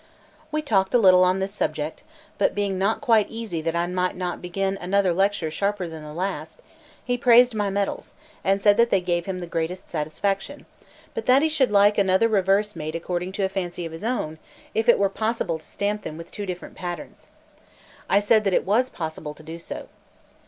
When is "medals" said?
7.69-8.15